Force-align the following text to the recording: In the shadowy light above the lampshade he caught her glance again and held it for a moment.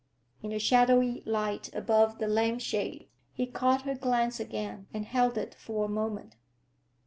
In 0.41 0.49
the 0.49 0.57
shadowy 0.57 1.21
light 1.27 1.69
above 1.75 2.17
the 2.17 2.27
lampshade 2.27 3.07
he 3.33 3.45
caught 3.45 3.83
her 3.83 3.93
glance 3.93 4.39
again 4.39 4.87
and 4.95 5.05
held 5.05 5.37
it 5.37 5.53
for 5.53 5.85
a 5.85 5.89
moment. 5.89 6.37